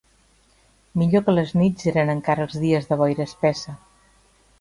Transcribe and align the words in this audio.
Millor 1.01 1.21
que 1.27 1.35
les 1.35 1.53
nits 1.59 1.89
eren 1.91 2.11
encara 2.13 2.47
els 2.47 2.57
dies 2.63 2.89
de 2.93 2.99
boira 3.03 3.27
espessa 3.29 3.75